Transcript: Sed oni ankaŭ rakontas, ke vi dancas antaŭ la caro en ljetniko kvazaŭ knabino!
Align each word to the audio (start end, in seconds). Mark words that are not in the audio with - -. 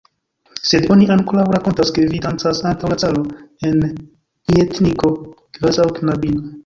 Sed 0.69 0.87
oni 0.93 1.07
ankaŭ 1.15 1.43
rakontas, 1.55 1.91
ke 1.97 2.05
vi 2.13 2.21
dancas 2.23 2.61
antaŭ 2.71 2.91
la 2.93 2.97
caro 3.03 3.21
en 3.73 3.85
ljetniko 4.55 5.13
kvazaŭ 5.59 5.87
knabino! 6.01 6.49